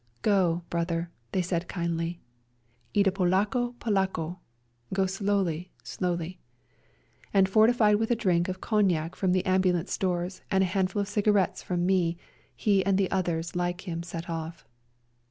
"Go, 0.23 0.63
brother," 0.71 1.11
they 1.31 1.43
said 1.43 1.67
kindly," 1.67 2.19
Idi 2.95 3.11
polako, 3.13 3.75
polako" 3.77 4.39
("Go 4.95 5.05
slowly, 5.05 5.69
slowly"), 5.83 6.39
and 7.35 7.47
fortified 7.47 7.97
with 7.97 8.09
a 8.09 8.15
drink 8.15 8.49
of 8.49 8.61
cognac 8.61 9.15
from 9.15 9.31
the 9.31 9.45
ambulance 9.45 9.95
28 9.95 9.95
A 9.95 9.99
SERBIAN 9.99 10.15
AMBULANCE 10.15 10.39
stores, 10.39 10.47
and 10.49 10.63
a 10.63 10.73
handful 10.73 11.01
of 11.03 11.07
cigarettes 11.07 11.61
from 11.61 11.85
me, 11.85 12.17
he 12.55 12.83
and 12.83 12.97
the 12.97 13.11
others 13.11 13.55
like 13.55 13.81
him 13.81 14.01
set 14.01 14.27
off. 14.27 14.65